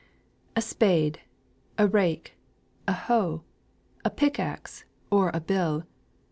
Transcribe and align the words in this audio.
"A 0.55 0.63
spade! 0.63 1.21
a 1.77 1.85
rake! 1.87 2.33
a 2.87 2.91
hoe! 2.93 3.43
A 4.03 4.09
pickaxe 4.09 4.83
or 5.11 5.29
a 5.31 5.39
bill! 5.39 5.83